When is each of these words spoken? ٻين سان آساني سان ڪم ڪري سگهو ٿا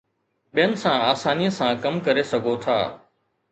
ٻين 0.53 0.71
سان 0.81 0.97
آساني 1.11 1.47
سان 1.57 1.71
ڪم 1.83 1.95
ڪري 2.05 2.23
سگهو 2.31 2.53
ٿا 2.63 2.77